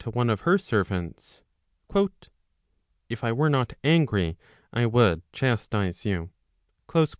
[0.13, 1.43] one off her servants,"
[3.07, 4.35] If I were not angry
[4.73, 6.31] I would chastize you."